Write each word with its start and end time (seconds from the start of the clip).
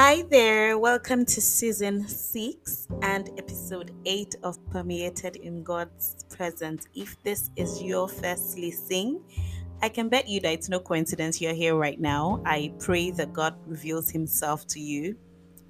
Hi 0.00 0.22
there, 0.30 0.78
welcome 0.78 1.24
to 1.24 1.40
season 1.40 2.06
six 2.06 2.86
and 3.02 3.30
episode 3.36 3.90
eight 4.06 4.36
of 4.44 4.56
Permeated 4.70 5.34
in 5.34 5.64
God's 5.64 6.24
Presence. 6.30 6.86
If 6.94 7.20
this 7.24 7.50
is 7.56 7.82
your 7.82 8.08
first 8.08 8.56
listening, 8.56 9.20
I 9.82 9.88
can 9.88 10.08
bet 10.08 10.28
you 10.28 10.38
that 10.42 10.52
it's 10.52 10.68
no 10.68 10.78
coincidence 10.78 11.40
you're 11.40 11.52
here 11.52 11.74
right 11.74 12.00
now. 12.00 12.40
I 12.46 12.72
pray 12.78 13.10
that 13.10 13.32
God 13.32 13.56
reveals 13.66 14.08
Himself 14.08 14.68
to 14.68 14.78
you 14.78 15.16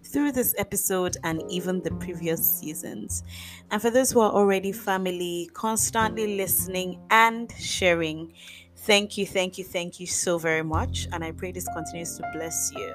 through 0.04 0.32
this 0.32 0.54
episode 0.58 1.16
and 1.24 1.42
even 1.50 1.80
the 1.80 1.92
previous 1.92 2.46
seasons. 2.46 3.22
And 3.70 3.80
for 3.80 3.88
those 3.90 4.10
who 4.12 4.20
are 4.20 4.30
already 4.30 4.72
family, 4.72 5.48
constantly 5.54 6.36
listening 6.36 7.00
and 7.08 7.50
sharing, 7.58 8.34
thank 8.76 9.16
you, 9.16 9.24
thank 9.24 9.56
you, 9.56 9.64
thank 9.64 9.98
you 9.98 10.06
so 10.06 10.36
very 10.36 10.62
much. 10.62 11.08
And 11.12 11.24
I 11.24 11.32
pray 11.32 11.50
this 11.50 11.68
continues 11.74 12.18
to 12.18 12.30
bless 12.34 12.70
you. 12.76 12.92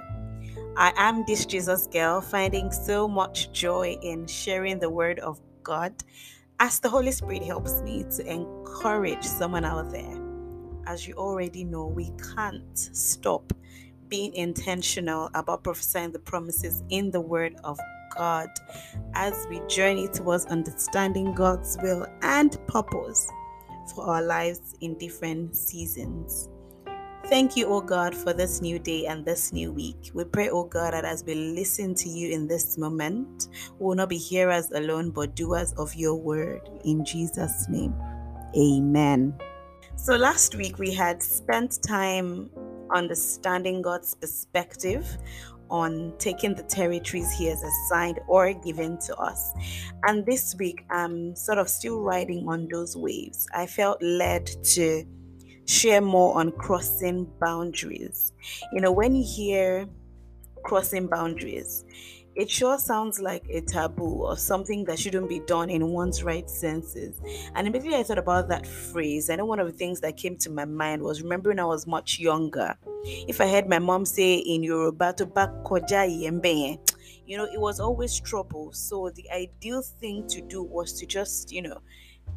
I 0.75 0.91
am 0.97 1.23
this 1.25 1.45
Jesus 1.45 1.85
girl, 1.85 2.19
finding 2.19 2.71
so 2.71 3.07
much 3.07 3.51
joy 3.51 3.95
in 4.01 4.25
sharing 4.25 4.79
the 4.79 4.89
word 4.89 5.19
of 5.19 5.39
God 5.61 5.93
as 6.59 6.79
the 6.79 6.89
Holy 6.89 7.11
Spirit 7.11 7.43
helps 7.43 7.81
me 7.81 8.03
to 8.15 8.25
encourage 8.25 9.23
someone 9.23 9.65
out 9.65 9.91
there. 9.91 10.19
As 10.87 11.07
you 11.07 11.13
already 11.13 11.63
know, 11.63 11.85
we 11.85 12.11
can't 12.35 12.77
stop 12.77 13.53
being 14.07 14.33
intentional 14.33 15.29
about 15.35 15.63
prophesying 15.63 16.11
the 16.11 16.19
promises 16.19 16.81
in 16.89 17.11
the 17.11 17.21
word 17.21 17.55
of 17.63 17.79
God 18.15 18.49
as 19.13 19.45
we 19.51 19.61
journey 19.67 20.07
towards 20.07 20.45
understanding 20.45 21.35
God's 21.35 21.77
will 21.83 22.07
and 22.23 22.57
purpose 22.67 23.29
for 23.93 24.07
our 24.07 24.23
lives 24.23 24.75
in 24.81 24.97
different 24.97 25.55
seasons. 25.55 26.49
Thank 27.27 27.55
you, 27.55 27.67
O 27.67 27.79
God, 27.79 28.13
for 28.13 28.33
this 28.33 28.61
new 28.61 28.77
day 28.77 29.05
and 29.05 29.25
this 29.25 29.53
new 29.53 29.71
week. 29.71 30.11
We 30.13 30.25
pray, 30.25 30.49
O 30.49 30.65
God, 30.65 30.93
that 30.93 31.05
as 31.05 31.23
we 31.23 31.35
listen 31.35 31.95
to 31.95 32.09
you 32.09 32.33
in 32.33 32.47
this 32.47 32.77
moment, 32.77 33.47
we 33.79 33.85
will 33.85 33.95
not 33.95 34.09
be 34.09 34.17
hearers 34.17 34.69
alone, 34.71 35.09
but 35.09 35.33
doers 35.33 35.71
of 35.73 35.95
your 35.95 36.15
word. 36.15 36.69
In 36.83 37.05
Jesus' 37.05 37.67
name, 37.69 37.95
amen. 38.57 39.35
So, 39.95 40.17
last 40.17 40.55
week 40.55 40.79
we 40.79 40.93
had 40.93 41.23
spent 41.23 41.81
time 41.81 42.49
understanding 42.91 43.81
God's 43.81 44.15
perspective 44.15 45.17
on 45.69 46.13
taking 46.19 46.53
the 46.53 46.63
territories 46.63 47.31
He 47.31 47.45
has 47.45 47.63
assigned 47.63 48.19
or 48.27 48.53
given 48.53 48.99
to 48.99 49.15
us. 49.15 49.53
And 50.03 50.25
this 50.25 50.55
week, 50.59 50.85
I'm 50.89 51.37
sort 51.37 51.57
of 51.57 51.69
still 51.69 52.01
riding 52.01 52.47
on 52.49 52.67
those 52.69 52.97
waves. 52.97 53.47
I 53.55 53.65
felt 53.65 54.01
led 54.03 54.45
to 54.45 55.05
share 55.65 56.01
more 56.01 56.37
on 56.37 56.51
crossing 56.51 57.25
boundaries. 57.39 58.33
You 58.71 58.81
know, 58.81 58.91
when 58.91 59.15
you 59.15 59.23
hear 59.23 59.87
crossing 60.63 61.07
boundaries, 61.07 61.85
it 62.35 62.49
sure 62.49 62.79
sounds 62.79 63.19
like 63.19 63.45
a 63.49 63.61
taboo 63.61 64.23
or 64.23 64.37
something 64.37 64.85
that 64.85 64.97
shouldn't 64.97 65.29
be 65.29 65.39
done 65.41 65.69
in 65.69 65.89
one's 65.89 66.23
right 66.23 66.49
senses. 66.49 67.21
And 67.53 67.67
immediately 67.67 67.99
I 67.99 68.03
thought 68.03 68.17
about 68.17 68.47
that 68.49 68.65
phrase. 68.65 69.29
I 69.29 69.35
know 69.35 69.45
one 69.45 69.59
of 69.59 69.67
the 69.67 69.73
things 69.73 70.01
that 70.01 70.17
came 70.17 70.37
to 70.37 70.49
my 70.49 70.65
mind 70.65 71.03
was 71.03 71.21
remembering 71.21 71.59
I 71.59 71.65
was 71.65 71.85
much 71.85 72.19
younger. 72.19 72.75
If 73.05 73.39
I 73.39 73.47
heard 73.47 73.69
my 73.69 73.79
mom 73.79 74.05
say 74.05 74.35
in 74.35 74.63
Yoruba 74.63 75.13
to 75.17 75.25
back 75.27 75.51
you 77.25 77.37
know, 77.37 77.45
it 77.45 77.59
was 77.59 77.79
always 77.79 78.19
trouble. 78.19 78.71
So 78.73 79.09
the 79.11 79.29
ideal 79.31 79.81
thing 79.81 80.27
to 80.27 80.41
do 80.41 80.63
was 80.63 80.93
to 80.93 81.05
just, 81.05 81.51
you 81.51 81.61
know, 81.61 81.79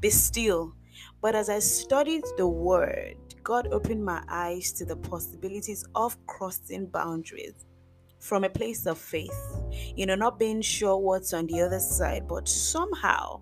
be 0.01 0.11
still 0.11 0.75
but 1.21 1.35
as 1.35 1.49
I 1.49 1.59
studied 1.59 2.25
the 2.37 2.47
word, 2.47 3.17
God 3.43 3.69
opened 3.73 4.05
my 4.05 4.23
eyes 4.29 4.73
to 4.73 4.85
the 4.85 4.97
possibilities 4.97 5.85
of 5.95 6.17
crossing 6.27 6.87
boundaries 6.87 7.65
from 8.19 8.45
a 8.45 8.51
place 8.51 8.87
of 8.87 8.99
faith. 8.99 9.57
You 9.95 10.07
know, 10.07 10.15
not 10.15 10.39
being 10.39 10.61
sure 10.61 10.97
what's 10.97 11.33
on 11.33 11.47
the 11.47 11.61
other 11.61 11.79
side, 11.79 12.27
but 12.29 12.49
somehow 12.49 13.41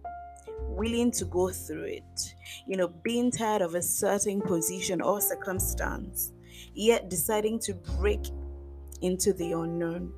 willing 0.60 1.10
to 1.12 1.24
go 1.24 1.50
through 1.50 1.84
it. 1.84 2.34
You 2.66 2.76
know, 2.76 2.88
being 2.88 3.30
tired 3.30 3.62
of 3.62 3.74
a 3.74 3.82
certain 3.82 4.40
position 4.40 5.00
or 5.00 5.20
circumstance, 5.20 6.32
yet 6.74 7.08
deciding 7.08 7.60
to 7.60 7.74
break 7.98 8.26
into 9.00 9.32
the 9.32 9.52
unknown. 9.52 10.12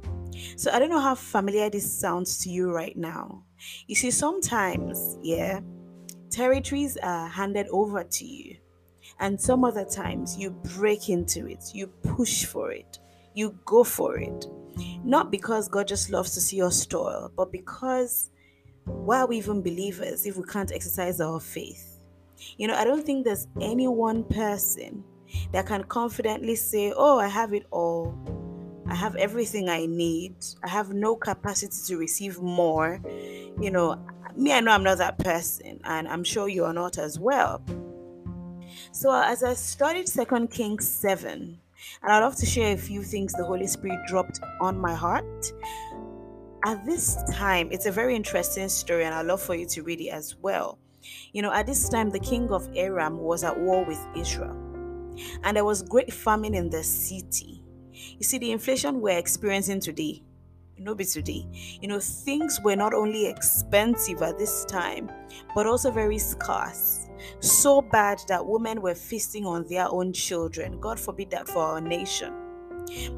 So 0.57 0.71
I 0.71 0.79
don't 0.79 0.91
know 0.91 1.01
how 1.01 1.15
familiar 1.15 1.71
this 1.71 1.91
sounds 1.91 2.39
to 2.39 2.51
you 2.51 2.73
right 2.73 2.97
now. 2.97 3.45
You 3.87 3.95
see, 3.95 4.11
sometimes, 4.11 5.17
yeah 5.23 5.61
territories 6.31 6.97
are 7.03 7.29
handed 7.29 7.67
over 7.69 8.05
to 8.05 8.25
you. 8.25 8.57
And 9.21 9.41
some 9.41 9.65
other 9.65 9.85
times 9.85 10.37
you 10.37 10.51
break 10.51 11.09
into 11.09 11.47
it, 11.47 11.71
you 11.73 11.87
push 11.87 12.45
for 12.45 12.73
it, 12.73 12.99
you 13.35 13.59
go 13.65 13.85
for 13.85 14.19
it. 14.19 14.47
Not 15.05 15.31
because 15.31 15.69
God 15.69 15.89
just 15.89 16.11
loves 16.11 16.35
to 16.35 16.41
see 16.41 16.61
us 16.61 16.85
toil, 16.85 17.31
but 17.37 17.51
because 17.51 18.31
why 18.85 19.21
are 19.21 19.27
we 19.27 19.39
even 19.39 19.63
believers 19.63 20.27
if 20.27 20.37
we 20.37 20.45
can't 20.45 20.73
exercise 20.73 21.21
our 21.21 21.41
faith? 21.41 22.01
You 22.59 22.69
know, 22.69 22.75
I 22.75 22.85
don't 22.85 23.05
think 23.05 23.25
there's 23.25 23.49
any 23.61 23.89
one 23.89 24.25
person 24.25 25.03
that 25.53 25.67
can 25.67 25.85
confidently 25.85 26.55
say, 26.57 26.93
Oh, 26.97 27.19
I 27.19 27.29
have 27.29 27.53
it 27.53 27.67
all. 27.71 28.15
I 28.89 28.95
have 28.95 29.17
everything 29.17 29.69
I 29.69 29.87
need. 29.87 30.37
I 30.63 30.69
have 30.69 30.93
no 30.93 31.17
capacity 31.17 31.77
to 31.87 31.97
receive 31.97 32.41
more. 32.41 33.01
You 33.61 33.71
know, 33.71 34.01
me, 34.37 34.53
I 34.53 34.61
know 34.61 34.73
I'm 34.73 34.83
not 34.83 34.99
that 34.99 35.19
person, 35.19 35.81
and 35.85 36.07
I'm 36.07 36.25
sure 36.25 36.49
you 36.49 36.65
are 36.65 36.73
not 36.73 36.99
as 36.99 37.19
well. 37.19 37.63
So, 38.93 39.13
as 39.13 39.43
I 39.43 39.55
studied 39.55 40.09
Second 40.09 40.51
Kings 40.51 40.89
7, 40.89 41.59
and 42.03 42.13
I'd 42.13 42.21
love 42.21 42.37
to 42.37 42.47
share 42.47 42.75
a 42.75 42.77
few 42.77 43.03
things 43.03 43.33
the 43.33 43.45
Holy 43.45 43.67
Spirit 43.67 44.01
dropped 44.07 44.41
on 44.61 44.79
my 44.79 44.95
heart. 44.95 45.53
At 46.65 46.85
this 46.85 47.17
time, 47.33 47.69
it's 47.71 47.87
a 47.87 47.93
very 47.93 48.17
interesting 48.17 48.69
story, 48.69 49.05
and 49.05 49.15
I'd 49.15 49.27
love 49.27 49.41
for 49.41 49.55
you 49.55 49.67
to 49.67 49.83
read 49.83 50.01
it 50.01 50.09
as 50.09 50.37
well. 50.37 50.79
You 51.33 51.43
know, 51.43 51.53
at 51.53 51.67
this 51.67 51.89
time, 51.89 52.11
the 52.11 52.19
king 52.19 52.51
of 52.51 52.69
Aram 52.75 53.19
was 53.19 53.45
at 53.45 53.59
war 53.59 53.85
with 53.85 54.05
Israel, 54.17 54.57
and 55.45 55.57
there 55.57 55.65
was 55.65 55.83
great 55.83 56.13
famine 56.13 56.55
in 56.55 56.71
the 56.71 56.83
city. 56.83 57.63
You 57.93 58.25
see, 58.25 58.39
the 58.39 58.53
inflation 58.53 59.01
we're 59.01 59.19
experiencing 59.19 59.81
today 59.81 60.23
no 60.79 60.95
today 60.95 61.47
you 61.81 61.89
know 61.89 61.99
things 61.99 62.61
were 62.63 62.77
not 62.77 62.93
only 62.93 63.27
expensive 63.27 64.23
at 64.23 64.39
this 64.39 64.65
time 64.67 65.11
but 65.55 65.67
also 65.67 65.91
very 65.91 66.19
scarce. 66.19 67.09
So 67.41 67.81
bad 67.81 68.21
that 68.29 68.45
women 68.45 68.83
were 68.83 68.95
feasting 68.95 69.47
on 69.47 69.67
their 69.69 69.89
own 69.89 70.13
children. 70.13 70.81
God 70.81 70.99
forbid 70.99 71.31
that 71.31 71.49
for 71.49 71.63
our 71.63 71.81
nation. 71.81 72.33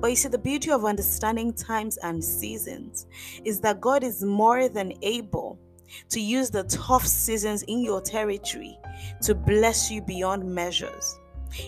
But 0.01 0.11
you 0.11 0.17
see, 0.17 0.29
the 0.29 0.39
beauty 0.39 0.71
of 0.71 0.85
understanding 0.85 1.53
times 1.53 1.99
and 1.99 2.25
seasons 2.25 3.07
is 3.45 3.61
that 3.61 3.81
God 3.81 4.03
is 4.03 4.25
more 4.25 4.69
than 4.69 4.93
able 5.03 5.59
to 6.11 6.21
use 6.21 6.51
the 6.51 6.65
tough 6.65 7.07
seasons 7.07 7.63
in 7.65 7.83
your 7.83 8.01
territory 8.01 8.79
to 9.23 9.35
bless 9.35 9.91
you 9.91 10.01
beyond 10.01 10.45
measures. 10.45 11.19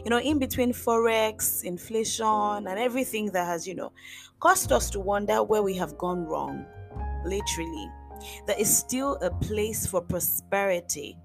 You 0.04 0.10
know, 0.10 0.18
in 0.18 0.38
between 0.38 0.72
forex, 0.72 1.64
inflation, 1.64 2.66
and 2.68 2.78
everything 2.78 3.26
that 3.32 3.46
has, 3.46 3.66
you 3.66 3.74
know, 3.74 3.92
caused 4.40 4.72
us 4.72 4.90
to 4.90 5.00
wonder 5.00 5.42
where 5.42 5.62
we 5.62 5.74
have 5.76 5.98
gone 5.98 6.24
wrong. 6.24 6.66
Literally, 7.24 7.90
there 8.46 8.58
is 8.58 8.74
still 8.74 9.14
a 9.16 9.30
place 9.30 9.86
for 9.86 10.00
prosperity 10.00 11.16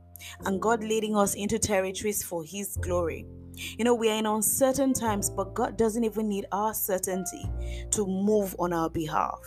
and 0.45 0.61
God 0.61 0.83
leading 0.83 1.15
us 1.15 1.33
into 1.33 1.59
territories 1.59 2.23
for 2.23 2.43
His 2.43 2.77
glory. 2.77 3.25
You 3.77 3.85
know, 3.85 3.95
we 3.95 4.09
are 4.09 4.17
in 4.17 4.25
uncertain 4.25 4.93
times, 4.93 5.29
but 5.29 5.53
God 5.53 5.77
doesn't 5.77 6.03
even 6.03 6.27
need 6.27 6.45
our 6.51 6.73
certainty 6.73 7.49
to 7.91 8.05
move 8.05 8.55
on 8.59 8.73
our 8.73 8.89
behalf. 8.89 9.39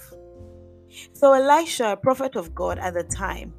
So, 1.13 1.35
Elisha, 1.35 1.93
a 1.93 1.97
prophet 1.97 2.37
of 2.37 2.55
God 2.55 2.79
at 2.79 2.95
the 2.95 3.05
time, 3.05 3.53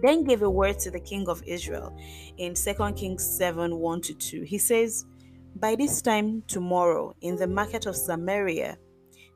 then 0.00 0.24
gave 0.24 0.42
a 0.42 0.50
word 0.50 0.78
to 0.80 0.90
the 0.90 1.00
king 1.00 1.28
of 1.28 1.42
Israel 1.46 1.96
in 2.36 2.54
2 2.54 2.74
Kings 2.94 3.24
7 3.24 3.74
1 3.74 4.00
to 4.02 4.14
2. 4.14 4.42
He 4.42 4.58
says, 4.58 5.06
By 5.56 5.74
this 5.74 6.02
time 6.02 6.42
tomorrow, 6.46 7.14
in 7.22 7.36
the 7.36 7.46
market 7.46 7.86
of 7.86 7.96
Samaria, 7.96 8.76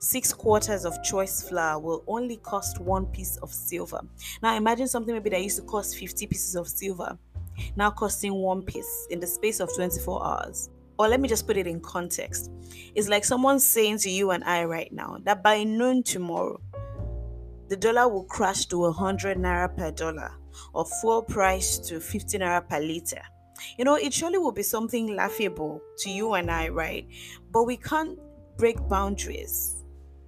six 0.02 0.32
quarters 0.34 0.84
of 0.84 1.00
choice 1.04 1.48
flour 1.48 1.78
will 1.78 2.02
only 2.08 2.36
cost 2.38 2.80
one 2.80 3.06
piece 3.06 3.36
of 3.36 3.52
silver. 3.52 4.00
Now 4.42 4.56
imagine 4.56 4.88
something 4.88 5.14
maybe 5.14 5.30
that 5.30 5.42
used 5.42 5.58
to 5.58 5.62
cost 5.62 5.96
50 5.96 6.26
pieces 6.26 6.56
of 6.56 6.66
silver, 6.66 7.16
now 7.76 7.90
costing 7.92 8.34
one 8.34 8.62
piece 8.62 9.06
in 9.10 9.20
the 9.20 9.28
space 9.28 9.60
of 9.60 9.72
24 9.76 10.26
hours. 10.26 10.70
Or 10.98 11.06
let 11.06 11.20
me 11.20 11.28
just 11.28 11.46
put 11.46 11.56
it 11.56 11.68
in 11.68 11.80
context. 11.80 12.50
It's 12.96 13.08
like 13.08 13.24
someone 13.24 13.60
saying 13.60 13.98
to 13.98 14.10
you 14.10 14.32
and 14.32 14.42
I 14.42 14.64
right 14.64 14.92
now 14.92 15.18
that 15.22 15.40
by 15.40 15.62
noon 15.62 16.02
tomorrow, 16.02 16.60
the 17.68 17.76
dollar 17.76 18.08
will 18.08 18.24
crash 18.24 18.66
to 18.66 18.78
100 18.78 19.38
naira 19.38 19.74
per 19.74 19.92
dollar 19.92 20.32
or 20.74 20.84
fuel 20.84 21.22
price 21.22 21.78
to 21.78 22.00
50 22.00 22.38
naira 22.38 22.68
per 22.68 22.80
liter. 22.80 23.22
You 23.78 23.84
know, 23.84 23.94
it 23.94 24.12
surely 24.12 24.38
will 24.38 24.52
be 24.52 24.64
something 24.64 25.14
laughable 25.14 25.80
to 25.98 26.10
you 26.10 26.34
and 26.34 26.50
I, 26.50 26.70
right? 26.70 27.06
But 27.52 27.64
we 27.64 27.76
can't 27.76 28.18
break 28.58 28.76
boundaries 28.88 29.81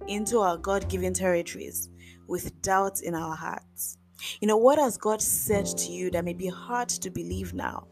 into 0.07 0.39
our 0.39 0.57
God 0.57 0.89
given 0.89 1.13
territories 1.13 1.89
with 2.27 2.61
doubt 2.61 3.01
in 3.01 3.15
our 3.15 3.35
hearts. 3.35 3.97
You 4.39 4.47
know, 4.47 4.57
what 4.57 4.79
has 4.79 4.97
God 4.97 5.21
said 5.21 5.65
to 5.65 5.91
you 5.91 6.09
that 6.11 6.25
may 6.25 6.33
be 6.33 6.47
hard 6.47 6.89
to 6.89 7.09
believe 7.09 7.53
now? 7.53 7.87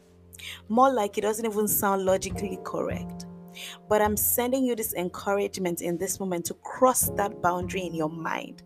More 0.69 0.92
like 0.92 1.18
it 1.18 1.21
doesn't 1.21 1.45
even 1.45 1.68
sound 1.68 2.06
logically 2.06 2.60
correct. 2.63 3.25
But 3.88 4.01
I'm 4.01 4.18
sending 4.18 4.65
you 4.65 4.75
this 4.75 4.94
encouragement 4.95 5.81
in 5.81 5.98
this 5.98 6.19
moment 6.19 6.45
to 6.45 6.56
cross 6.56 7.12
that 7.12 7.42
boundary 7.42 7.81
in 7.81 7.94
your 7.94 8.10
mind, 8.10 8.63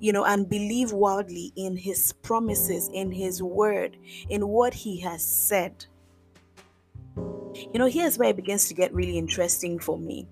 you 0.00 0.12
know, 0.12 0.24
and 0.24 0.48
believe 0.48 0.92
wildly 0.92 1.52
in 1.56 1.76
His 1.76 2.12
promises, 2.12 2.90
in 2.92 3.10
His 3.10 3.42
word, 3.42 3.96
in 4.28 4.46
what 4.48 4.74
He 4.74 5.00
has 5.00 5.24
said. 5.24 5.86
You 7.16 7.78
know, 7.78 7.86
here's 7.86 8.18
where 8.18 8.28
it 8.28 8.36
begins 8.36 8.68
to 8.68 8.74
get 8.74 8.94
really 8.94 9.16
interesting 9.16 9.78
for 9.78 9.98
me. 9.98 10.28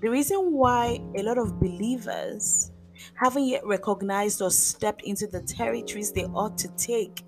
The 0.00 0.10
reason 0.10 0.52
why 0.52 1.00
a 1.16 1.22
lot 1.22 1.38
of 1.38 1.58
believers 1.58 2.70
haven't 3.14 3.46
yet 3.46 3.66
recognized 3.66 4.42
or 4.42 4.50
stepped 4.50 5.02
into 5.02 5.26
the 5.26 5.40
territories 5.40 6.12
they 6.12 6.24
ought 6.24 6.58
to 6.58 6.68
take 6.76 7.22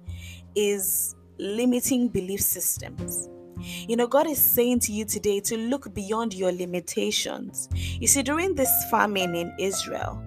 is 0.55 1.15
limiting 1.38 2.09
belief 2.09 2.41
systems. 2.41 3.31
You 3.61 3.97
know, 3.97 4.06
God 4.06 4.29
is 4.29 4.38
saying 4.38 4.81
to 4.81 4.93
you 4.93 5.05
today 5.05 5.41
to 5.41 5.56
look 5.56 5.93
beyond 5.94 6.35
your 6.35 6.53
limitations. 6.53 7.69
You 7.73 8.06
see, 8.06 8.23
during 8.23 8.55
this 8.55 8.71
famine 8.91 9.35
in 9.35 9.53
Israel, 9.59 10.23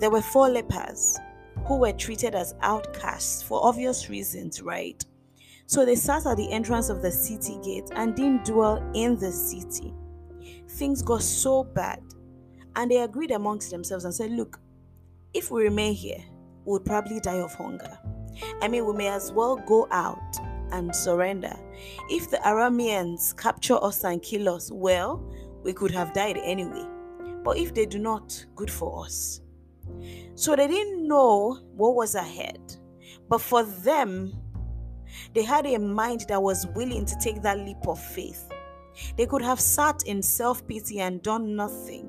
there 0.00 0.10
were 0.10 0.22
four 0.22 0.48
lepers 0.48 1.18
who 1.66 1.78
were 1.78 1.92
treated 1.92 2.34
as 2.34 2.54
outcasts 2.62 3.42
for 3.42 3.64
obvious 3.64 4.08
reasons, 4.08 4.60
right? 4.60 5.02
So 5.66 5.84
they 5.84 5.94
sat 5.94 6.26
at 6.26 6.36
the 6.36 6.50
entrance 6.52 6.90
of 6.90 7.00
the 7.00 7.10
city 7.10 7.58
gate 7.62 7.90
and 7.92 8.14
didn't 8.14 8.44
dwell 8.44 8.76
in 8.94 9.18
the 9.18 9.32
city. 9.32 9.94
Things 10.68 11.02
got 11.02 11.22
so 11.22 11.64
bad, 11.64 12.02
and 12.74 12.90
they 12.90 12.98
agreed 12.98 13.30
amongst 13.30 13.70
themselves 13.70 14.04
and 14.04 14.14
said, 14.14 14.30
Look, 14.30 14.58
if 15.32 15.50
we 15.50 15.62
remain 15.62 15.94
here, 15.94 16.22
we 16.64 16.72
would 16.72 16.84
probably 16.84 17.20
die 17.20 17.40
of 17.40 17.54
hunger. 17.54 17.98
I 18.60 18.68
mean, 18.68 18.86
we 18.86 18.92
may 18.92 19.08
as 19.08 19.32
well 19.32 19.56
go 19.56 19.88
out 19.90 20.36
and 20.72 20.94
surrender. 20.94 21.54
If 22.10 22.30
the 22.30 22.38
Arameans 22.38 23.36
capture 23.36 23.82
us 23.82 24.04
and 24.04 24.22
kill 24.22 24.48
us, 24.48 24.70
well, 24.72 25.24
we 25.62 25.72
could 25.72 25.90
have 25.92 26.12
died 26.12 26.38
anyway. 26.42 26.86
But 27.44 27.58
if 27.58 27.74
they 27.74 27.86
do 27.86 27.98
not, 27.98 28.44
good 28.56 28.70
for 28.70 29.04
us. 29.04 29.40
So 30.34 30.56
they 30.56 30.66
didn't 30.66 31.06
know 31.06 31.60
what 31.74 31.94
was 31.94 32.14
ahead. 32.14 32.60
But 33.28 33.40
for 33.40 33.62
them, 33.62 34.32
they 35.34 35.42
had 35.42 35.66
a 35.66 35.78
mind 35.78 36.26
that 36.28 36.42
was 36.42 36.66
willing 36.74 37.06
to 37.06 37.16
take 37.20 37.42
that 37.42 37.58
leap 37.58 37.86
of 37.86 38.00
faith. 38.00 38.48
They 39.16 39.26
could 39.26 39.42
have 39.42 39.60
sat 39.60 40.02
in 40.04 40.22
self 40.22 40.66
pity 40.66 41.00
and 41.00 41.22
done 41.22 41.56
nothing, 41.56 42.08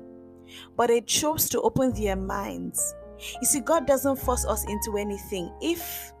but 0.76 0.88
they 0.88 1.00
chose 1.00 1.48
to 1.50 1.60
open 1.62 1.92
their 1.92 2.16
minds. 2.16 2.94
You 3.40 3.46
see, 3.46 3.60
God 3.60 3.86
doesn't 3.86 4.16
force 4.16 4.44
us 4.46 4.64
into 4.68 4.96
anything. 4.96 5.52
If 5.60 6.12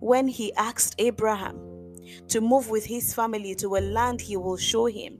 when 0.00 0.28
he 0.28 0.54
asked 0.54 0.94
Abraham 0.98 1.58
to 2.28 2.40
move 2.40 2.70
with 2.70 2.84
his 2.84 3.12
family 3.14 3.54
to 3.56 3.76
a 3.76 3.80
land 3.80 4.20
he 4.20 4.36
will 4.36 4.56
show 4.56 4.86
him. 4.86 5.18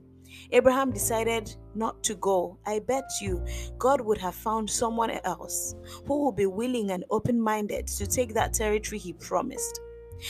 Abraham 0.51 0.91
decided 0.91 1.55
not 1.75 2.01
to 2.03 2.15
go. 2.15 2.57
I 2.65 2.79
bet 2.79 3.03
you 3.21 3.45
God 3.77 4.01
would 4.01 4.17
have 4.17 4.35
found 4.35 4.69
someone 4.69 5.11
else 5.23 5.75
who 6.07 6.25
would 6.25 6.35
be 6.35 6.47
willing 6.47 6.91
and 6.91 7.03
open 7.09 7.39
minded 7.39 7.87
to 7.87 8.07
take 8.07 8.33
that 8.33 8.53
territory 8.53 8.97
he 8.97 9.13
promised. 9.13 9.79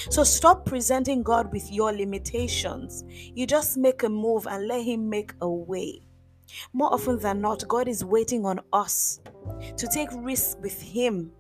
So 0.10 0.24
stop 0.24 0.66
presenting 0.66 1.24
God 1.24 1.52
with 1.52 1.72
your 1.72 1.92
limitations. 1.92 3.04
You 3.10 3.48
just 3.48 3.78
make 3.78 4.04
a 4.04 4.10
move 4.10 4.48
and 4.48 4.68
let 4.68 4.84
Him 4.84 5.10
make 5.10 5.34
a 5.42 5.50
way. 5.50 6.02
More 6.74 6.94
often 6.94 7.20
than 7.20 7.42
not, 7.42 7.68
God 7.68 7.88
is 7.88 8.04
waiting 8.04 8.46
on 8.46 8.60
us 8.74 9.20
to 9.78 9.88
take 9.88 10.10
risks 10.14 10.58
with 10.62 10.82
Him 10.82 11.32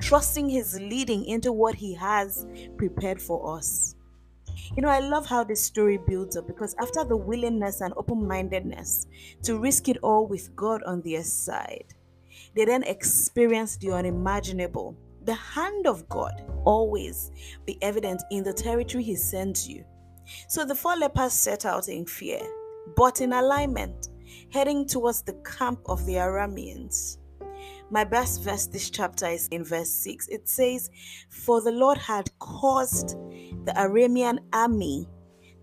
trusting 0.00 0.48
His 0.48 0.78
leading 0.80 1.24
into 1.24 1.52
what 1.52 1.74
He 1.74 1.94
has 1.94 2.46
prepared 2.76 3.20
for 3.20 3.56
us. 3.56 3.94
You 4.76 4.82
know, 4.82 4.88
I 4.88 5.00
love 5.00 5.26
how 5.26 5.44
this 5.44 5.62
story 5.62 5.98
builds 5.98 6.36
up 6.36 6.46
because 6.46 6.74
after 6.80 7.04
the 7.04 7.16
willingness 7.16 7.80
and 7.80 7.94
open 7.96 8.26
mindedness 8.26 9.06
to 9.42 9.58
risk 9.58 9.88
it 9.88 9.98
all 10.02 10.26
with 10.26 10.54
God 10.56 10.82
on 10.84 11.02
their 11.02 11.22
side, 11.22 11.94
they 12.54 12.64
then 12.64 12.82
experience 12.82 13.76
the 13.76 13.92
unimaginable. 13.92 14.96
The 15.26 15.34
hand 15.34 15.88
of 15.88 16.08
God 16.08 16.44
always 16.64 17.32
be 17.64 17.82
evident 17.82 18.22
in 18.30 18.44
the 18.44 18.52
territory 18.52 19.02
He 19.02 19.16
sends 19.16 19.68
you. 19.68 19.84
So 20.48 20.64
the 20.64 20.74
four 20.74 20.96
lepers 20.96 21.32
set 21.32 21.66
out 21.66 21.88
in 21.88 22.06
fear, 22.06 22.40
but 22.96 23.20
in 23.20 23.32
alignment, 23.32 24.08
heading 24.52 24.86
towards 24.86 25.22
the 25.22 25.34
camp 25.44 25.80
of 25.86 26.06
the 26.06 26.14
Arameans. 26.14 27.18
My 27.90 28.04
best 28.04 28.42
verse 28.42 28.66
this 28.66 28.88
chapter 28.88 29.26
is 29.26 29.48
in 29.48 29.64
verse 29.64 29.90
6. 29.90 30.28
It 30.28 30.48
says, 30.48 30.90
For 31.28 31.60
the 31.60 31.72
Lord 31.72 31.98
had 31.98 32.30
caused 32.38 33.10
the 33.64 33.72
Aramean 33.76 34.38
army 34.52 35.08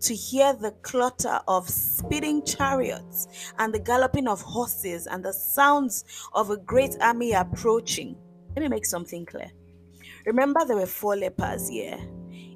to 0.02 0.14
hear 0.14 0.54
the 0.54 0.72
clutter 0.82 1.40
of 1.48 1.70
speeding 1.70 2.44
chariots 2.44 3.54
and 3.60 3.74
the 3.74 3.80
galloping 3.80 4.28
of 4.28 4.42
horses 4.42 5.08
and 5.08 5.24
the 5.24 5.32
sounds 5.32 6.04
of 6.34 6.50
a 6.50 6.58
great 6.58 6.98
army 7.00 7.32
approaching. 7.32 8.18
Let 8.56 8.62
me 8.62 8.68
make 8.68 8.86
something 8.86 9.26
clear. 9.26 9.52
Remember, 10.26 10.66
there 10.66 10.78
were 10.78 10.86
four 10.86 11.16
lepers 11.16 11.70
here. 11.70 12.00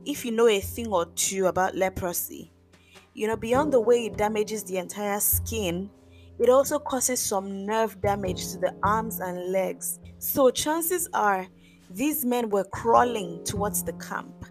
If 0.06 0.24
you 0.24 0.32
know 0.32 0.48
a 0.48 0.60
thing 0.60 0.88
or 0.88 1.06
two 1.16 1.48
about 1.48 1.76
leprosy, 1.76 2.52
you 3.14 3.28
know, 3.28 3.36
beyond 3.36 3.74
the 3.74 3.82
way 3.82 4.06
it 4.06 4.18
damages 4.18 4.64
the 4.64 4.78
entire 4.78 5.20
skin, 5.20 5.90
it 6.40 6.50
also 6.50 6.78
causes 6.78 7.20
some 7.20 7.66
nerve 7.66 8.00
damage 8.00 8.52
to 8.52 8.60
the 8.60 8.76
arms 8.84 9.20
and 9.20 9.52
legs. 9.52 10.00
So, 10.20 10.52
chances 10.52 11.10
are 11.14 11.48
these 11.90 12.24
men 12.24 12.50
were 12.50 12.66
crawling 12.66 13.44
towards 13.44 13.84
the 13.84 13.94
camp. 13.94 14.46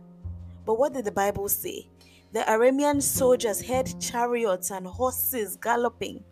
But 0.65 0.79
what 0.79 0.95
did 0.95 1.05
the 1.05 1.13
Bible 1.13 1.49
say? 1.49 1.89
The 2.33 2.41
Aramean 2.41 3.01
soldiers 3.01 3.61
had 3.61 4.01
chariots 4.01 4.71
and 4.71 4.87
horses 4.87 5.57
galloping. 5.57 6.25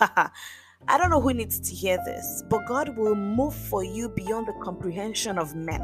I 0.88 0.98
don't 0.98 1.10
know 1.10 1.20
who 1.20 1.32
needs 1.32 1.60
to 1.60 1.74
hear 1.74 1.98
this, 2.04 2.42
but 2.48 2.66
God 2.66 2.96
will 2.96 3.14
move 3.14 3.54
for 3.54 3.84
you 3.84 4.08
beyond 4.08 4.48
the 4.48 4.52
comprehension 4.64 5.38
of 5.38 5.54
men. 5.54 5.80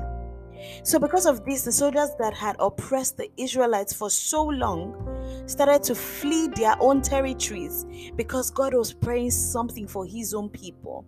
So, 0.82 0.98
because 0.98 1.24
of 1.26 1.44
this, 1.44 1.62
the 1.62 1.72
soldiers 1.72 2.10
that 2.18 2.34
had 2.34 2.56
oppressed 2.58 3.16
the 3.16 3.30
Israelites 3.36 3.92
for 3.92 4.10
so 4.10 4.44
long 4.44 5.44
started 5.46 5.84
to 5.84 5.94
flee 5.94 6.48
their 6.48 6.74
own 6.80 7.00
territories 7.00 7.86
because 8.16 8.50
God 8.50 8.74
was 8.74 8.92
praying 8.92 9.30
something 9.30 9.86
for 9.86 10.04
his 10.04 10.34
own 10.34 10.48
people. 10.48 11.06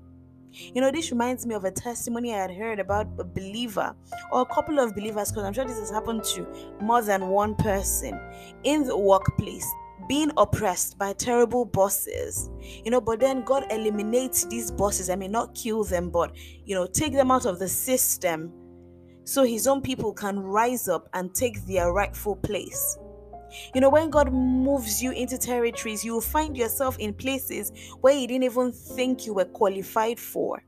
You 0.53 0.81
know, 0.81 0.91
this 0.91 1.11
reminds 1.11 1.47
me 1.47 1.55
of 1.55 1.65
a 1.65 1.71
testimony 1.71 2.35
I 2.35 2.39
had 2.39 2.51
heard 2.51 2.81
about 2.81 3.09
a 3.19 3.25
believer 3.25 3.95
or 4.33 4.43
a 4.43 4.47
couple 4.47 4.79
of 4.79 4.95
believers, 4.95 5.31
because 5.31 5.45
I'm 5.45 5.53
sure 5.53 5.65
this 5.65 5.79
has 5.79 5.91
happened 5.91 6.25
to 6.25 6.47
more 6.81 7.03
than 7.03 7.29
one 7.29 7.55
person 7.55 8.21
in 8.65 8.85
the 8.85 8.97
workplace 8.97 9.69
being 10.09 10.31
oppressed 10.37 10.99
by 10.99 11.13
terrible 11.13 11.65
bosses 11.65 12.51
you 12.85 12.91
know 12.91 13.01
but 13.01 13.21
then 13.21 13.43
god 13.43 13.65
eliminates 13.71 14.45
these 14.47 14.71
bosses 14.71 15.11
i 15.11 15.17
mean 15.17 15.31
not 15.31 15.55
kill 15.55 15.85
them 15.85 16.11
but 16.11 16.35
you 16.65 16.75
know 16.75 16.87
take 16.87 17.13
them 17.13 17.31
out 17.31 17.47
of 17.47 17.59
the 17.59 17.69
system 17.69 18.53
so 19.31 19.45
his 19.45 19.69
own 19.69 19.81
people 19.81 20.13
can 20.13 20.41
rise 20.41 20.89
up 20.89 21.09
and 21.15 21.33
take 21.33 21.65
their 21.67 21.93
rightful 21.93 22.35
place. 22.35 22.99
You 23.75 23.81
know, 23.81 23.89
when 23.89 24.11
God 24.11 24.33
moves 24.33 25.01
you 25.01 25.13
into 25.13 25.39
territories, 25.39 26.05
you 26.05 26.15
will 26.15 26.21
find 26.21 26.57
yourself 26.57 26.99
in 26.99 27.15
places 27.15 27.71
where 28.01 28.13
you 28.13 28.27
didn't 28.27 28.43
even 28.43 28.73
think 28.73 29.27
you 29.27 29.35
were 29.35 29.45
qualified 29.45 30.19
for. 30.19 30.61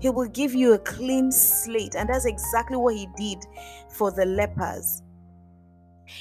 He 0.00 0.08
will 0.08 0.28
give 0.28 0.54
you 0.54 0.72
a 0.72 0.78
clean 0.78 1.30
slate, 1.30 1.94
and 1.96 2.08
that's 2.08 2.24
exactly 2.24 2.78
what 2.78 2.94
he 2.94 3.08
did 3.16 3.44
for 3.90 4.10
the 4.10 4.24
lepers. 4.24 5.02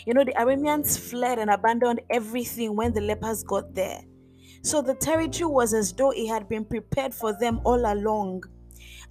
You 0.05 0.13
know, 0.13 0.23
the 0.23 0.33
Arameans 0.33 0.97
fled 0.99 1.39
and 1.39 1.49
abandoned 1.49 2.01
everything 2.09 2.75
when 2.75 2.93
the 2.93 3.01
lepers 3.01 3.43
got 3.43 3.73
there. 3.73 4.01
So 4.61 4.81
the 4.81 4.95
territory 4.95 5.51
was 5.51 5.73
as 5.73 5.93
though 5.93 6.11
it 6.11 6.27
had 6.27 6.49
been 6.49 6.65
prepared 6.65 7.13
for 7.13 7.37
them 7.37 7.61
all 7.63 7.93
along. 7.93 8.43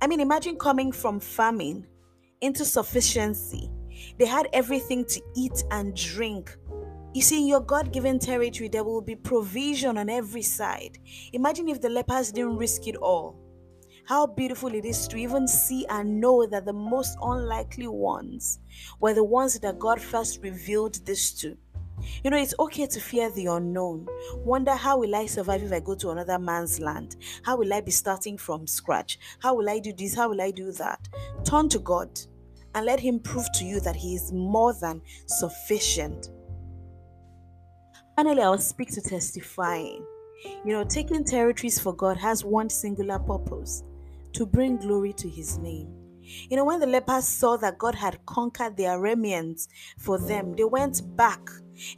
I 0.00 0.07
mean, 0.07 0.21
imagine 0.21 0.57
coming 0.57 0.90
from 0.90 1.21
famine 1.21 1.87
into 2.40 2.64
sufficiency. 2.64 3.71
They 4.19 4.26
had 4.26 4.49
everything 4.52 5.04
to 5.07 5.21
eat 5.37 5.62
and 5.71 5.95
drink. 5.95 6.57
You 7.14 7.23
see, 7.23 7.43
in 7.43 7.47
your 7.47 7.61
God 7.61 7.93
given 7.93 8.19
territory, 8.19 8.69
there 8.69 8.83
will 8.83 9.00
be 9.00 9.14
provision 9.14 9.97
on 9.97 10.11
every 10.11 10.43
side. 10.43 10.99
Imagine 11.33 11.69
if 11.69 11.81
the 11.81 11.88
lepers 11.88 12.33
didn't 12.33 12.57
risk 12.57 12.88
it 12.88 12.97
all. 12.97 13.38
How 14.07 14.27
beautiful 14.27 14.75
it 14.75 14.85
is 14.85 15.09
to 15.09 15.17
even 15.17 15.49
see 15.49 15.87
and 15.89 16.21
know 16.21 16.47
that 16.47 16.67
the 16.67 16.75
most 16.75 17.17
unlikely 17.23 17.87
ones 17.87 18.59
were 19.01 19.15
the 19.15 19.25
ones 19.25 19.59
that 19.59 19.79
God 19.79 19.99
first 19.99 20.43
revealed 20.43 20.97
this 21.07 21.33
to. 21.41 21.57
You 22.23 22.31
know, 22.31 22.37
it's 22.37 22.55
okay 22.59 22.87
to 22.87 23.01
fear 23.01 23.31
the 23.31 23.47
unknown. 23.47 24.07
Wonder 24.45 24.73
how 24.73 24.99
will 24.99 25.15
I 25.15 25.25
survive 25.25 25.63
if 25.63 25.73
I 25.73 25.81
go 25.81 25.95
to 25.95 26.11
another 26.11 26.39
man's 26.39 26.81
land? 26.81 27.17
How 27.45 27.57
will 27.57 27.73
I 27.73 27.81
be 27.81 27.91
starting 27.91 28.37
from 28.37 28.67
scratch? 28.67 29.19
How 29.41 29.55
will 29.55 29.71
I 29.71 29.79
do 29.79 29.91
this? 29.91 30.15
How 30.15 30.29
will 30.29 30.43
I 30.43 30.51
do 30.51 30.71
that? 30.73 31.09
Turn 31.45 31.71
to 31.71 31.79
God 31.79 32.11
and 32.75 32.85
let 32.85 33.01
Him 33.01 33.21
prove 33.21 33.51
to 33.55 33.65
you 33.65 33.81
that 33.81 33.97
He 33.97 34.15
is 34.17 34.33
more 34.33 34.75
than 34.75 35.01
sufficient. 35.27 36.29
Finally, 38.17 38.43
I'll 38.43 38.59
speak 38.59 38.91
to 38.91 39.01
testifying. 39.01 40.05
You 40.63 40.73
know, 40.73 40.85
taking 40.85 41.25
territories 41.25 41.81
for 41.81 41.95
God 41.95 42.19
has 42.19 42.45
one 42.45 42.69
singular 42.69 43.19
purpose 43.19 43.83
to 44.35 44.47
bring 44.47 44.76
glory 44.76 45.12
to 45.14 45.29
His 45.29 45.59
name. 45.59 45.88
You 46.23 46.57
know, 46.57 46.64
when 46.64 46.81
the 46.81 46.87
lepers 46.87 47.26
saw 47.26 47.57
that 47.59 47.79
God 47.79 47.95
had 47.95 48.25
conquered 48.26 48.76
their 48.76 48.99
remnants 48.99 49.69
for 49.99 50.19
them, 50.19 50.55
they 50.57 50.64
went 50.64 51.17
back. 51.17 51.41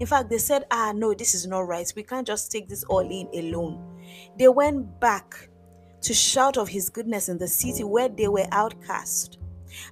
In 0.01 0.07
fact, 0.07 0.31
they 0.31 0.39
said, 0.39 0.65
Ah, 0.71 0.93
no, 0.95 1.15
this 1.15 1.35
is 1.35 1.47
not 1.47 1.61
right. 1.61 1.91
We 1.95 2.03
can't 2.03 2.27
just 2.27 2.51
take 2.51 2.69
this 2.69 2.85
all 2.85 3.01
in 3.01 3.29
alone. 3.35 4.01
They 4.39 4.49
went 4.49 5.01
back 5.01 5.49
to 6.03 6.15
shout 6.15 6.57
of 6.57 6.69
his 6.69 6.89
goodness 6.89 7.29
in 7.29 7.39
the 7.39 7.49
city 7.49 7.85
where 7.85 8.09
they 8.09 8.29
were 8.29 8.47
outcast. 8.53 9.39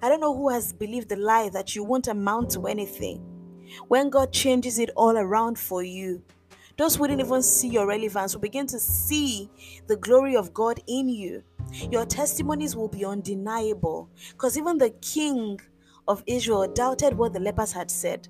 I 0.03 0.09
don't 0.09 0.21
know 0.21 0.35
who 0.35 0.49
has 0.49 0.73
believed 0.73 1.09
the 1.09 1.17
lie 1.17 1.49
that 1.51 1.75
you 1.75 1.85
won't 1.85 2.09
amount 2.09 2.51
to 2.53 2.67
anything. 2.67 3.19
When 3.89 4.11
God 4.11 4.33
changes 4.33 4.79
it 4.79 4.91
all 4.97 5.17
around 5.17 5.59
for 5.59 5.83
you, 5.83 6.23
those 6.77 6.97
who 6.97 7.07
didn't 7.07 7.27
even 7.27 7.43
see 7.43 7.69
your 7.69 7.87
relevance 7.87 8.35
will 8.35 8.41
begin 8.41 8.67
to 8.69 8.79
see 8.79 9.51
the 9.87 9.97
glory 9.97 10.37
of 10.37 10.53
God 10.53 10.81
in 10.87 11.09
you. 11.09 11.43
Your 11.91 12.07
testimonies 12.07 12.77
will 12.77 12.89
be 12.89 13.05
undeniable 13.05 14.09
because 14.31 14.57
even 14.57 14.79
the 14.79 14.91
king 14.91 15.61
of 16.07 16.23
Israel 16.27 16.69
doubted 16.73 17.17
what 17.17 17.33
the 17.33 17.41
lepers 17.41 17.73
had 17.73 17.91
said. 17.91 18.29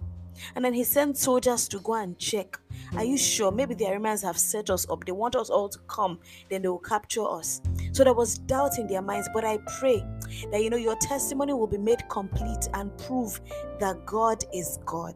And 0.54 0.64
then 0.64 0.74
he 0.74 0.84
sent 0.84 1.16
soldiers 1.16 1.68
to 1.68 1.78
go 1.80 1.94
and 1.94 2.18
check. 2.18 2.58
Are 2.96 3.04
you 3.04 3.16
sure? 3.16 3.52
Maybe 3.52 3.74
the 3.74 3.84
Arameans 3.84 4.22
have 4.22 4.38
set 4.38 4.70
us 4.70 4.86
up. 4.90 5.04
They 5.04 5.12
want 5.12 5.36
us 5.36 5.50
all 5.50 5.68
to 5.68 5.78
come, 5.86 6.18
then 6.50 6.62
they 6.62 6.68
will 6.68 6.78
capture 6.78 7.28
us. 7.28 7.60
So 7.92 8.02
there 8.04 8.14
was 8.14 8.38
doubt 8.38 8.78
in 8.78 8.86
their 8.86 9.02
minds. 9.02 9.28
But 9.32 9.44
I 9.44 9.58
pray 9.78 10.04
that 10.50 10.62
you 10.62 10.70
know 10.70 10.76
your 10.76 10.96
testimony 10.96 11.52
will 11.52 11.66
be 11.66 11.78
made 11.78 12.02
complete 12.08 12.68
and 12.74 12.96
prove 12.98 13.40
that 13.78 14.04
God 14.06 14.44
is 14.52 14.78
God. 14.84 15.14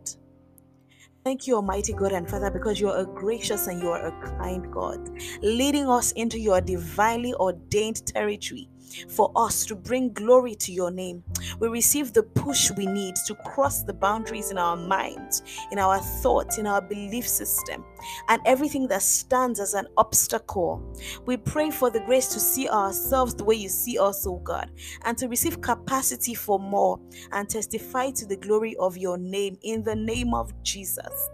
Thank 1.28 1.46
you, 1.46 1.56
Almighty 1.56 1.92
God 1.92 2.12
and 2.12 2.26
Father, 2.26 2.50
because 2.50 2.80
you 2.80 2.88
are 2.88 3.00
a 3.00 3.04
gracious 3.04 3.66
and 3.66 3.82
you 3.82 3.90
are 3.90 4.06
a 4.06 4.38
kind 4.38 4.72
God, 4.72 5.10
leading 5.42 5.86
us 5.86 6.12
into 6.12 6.38
your 6.38 6.62
divinely 6.62 7.34
ordained 7.34 8.06
territory 8.06 8.66
for 9.08 9.32
us 9.36 9.64
to 9.66 9.74
bring 9.74 10.12
glory 10.12 10.54
to 10.56 10.72
your 10.72 10.90
name. 10.90 11.22
We 11.60 11.68
receive 11.68 12.12
the 12.12 12.22
push 12.22 12.70
we 12.76 12.86
need 12.86 13.16
to 13.26 13.34
cross 13.34 13.82
the 13.82 13.92
boundaries 13.92 14.50
in 14.50 14.58
our 14.58 14.76
minds, 14.76 15.42
in 15.70 15.78
our 15.78 15.98
thoughts, 15.98 16.58
in 16.58 16.66
our 16.66 16.80
belief 16.80 17.28
system, 17.28 17.84
and 18.28 18.40
everything 18.44 18.88
that 18.88 19.02
stands 19.02 19.60
as 19.60 19.74
an 19.74 19.86
obstacle. 19.96 20.82
We 21.26 21.36
pray 21.36 21.70
for 21.70 21.90
the 21.90 22.00
grace 22.00 22.28
to 22.28 22.40
see 22.40 22.68
ourselves 22.68 23.34
the 23.34 23.44
way 23.44 23.56
you 23.56 23.68
see 23.68 23.98
us, 23.98 24.26
oh 24.26 24.40
God, 24.44 24.70
and 25.04 25.16
to 25.18 25.28
receive 25.28 25.60
capacity 25.60 26.34
for 26.34 26.58
more 26.58 27.00
and 27.32 27.48
testify 27.48 28.10
to 28.12 28.26
the 28.26 28.36
glory 28.36 28.76
of 28.76 28.96
your 28.96 29.18
name 29.18 29.58
in 29.62 29.82
the 29.82 29.96
name 29.96 30.34
of 30.34 30.52
Jesus. 30.62 31.30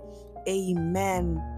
Amen. 0.49 1.54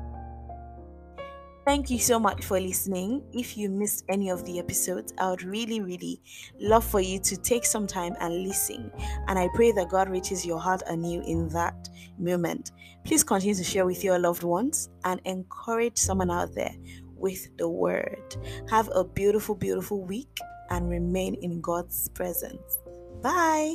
Thank 1.67 1.91
you 1.91 1.99
so 1.99 2.21
much 2.21 2.45
for 2.45 2.61
listening. 2.61 3.25
If 3.33 3.57
you 3.57 3.69
missed 3.69 4.05
any 4.09 4.31
of 4.31 4.45
the 4.45 4.61
episodes, 4.61 5.13
I 5.19 5.31
would 5.31 5.43
really, 5.43 5.81
really 5.81 6.23
love 6.61 6.85
for 6.85 7.01
you 7.01 7.19
to 7.19 7.37
take 7.37 7.67
some 7.67 7.89
time 7.89 8.15
and 8.21 8.45
listen. 8.45 8.93
And 9.27 9.37
I 9.37 9.49
pray 9.53 9.73
that 9.73 9.89
God 9.89 10.09
reaches 10.09 10.47
your 10.47 10.61
heart 10.61 10.83
anew 10.87 11.23
in 11.23 11.49
that 11.49 11.89
moment. 12.21 12.71
Please 13.05 13.25
continue 13.25 13.57
to 13.57 13.65
share 13.65 13.85
with 13.85 14.05
your 14.05 14.17
loved 14.17 14.45
ones 14.45 14.91
and 15.03 15.21
encourage 15.25 15.99
someone 15.99 16.31
out 16.31 16.55
there 16.55 16.75
with 17.17 17.49
the 17.57 17.69
word. 17.69 18.37
Have 18.71 18.89
a 18.95 19.03
beautiful, 19.03 19.57
beautiful 19.57 20.03
week 20.03 20.39
and 20.71 20.89
remain 20.89 21.35
in 21.43 21.61
God's 21.61 22.09
presence. 22.11 22.79
Bye. 23.23 23.75